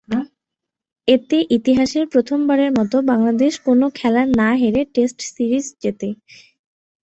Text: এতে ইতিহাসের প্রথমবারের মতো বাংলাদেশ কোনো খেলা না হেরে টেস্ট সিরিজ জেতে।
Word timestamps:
এতে 1.07 1.37
ইতিহাসের 1.57 2.05
প্রথমবারের 2.13 2.71
মতো 2.79 2.97
বাংলাদেশ 3.11 3.53
কোনো 3.67 3.85
খেলা 3.95 4.21
না 4.39 4.49
হেরে 4.61 4.81
টেস্ট 4.95 5.19
সিরিজ 5.27 5.65
জেতে। 5.81 6.09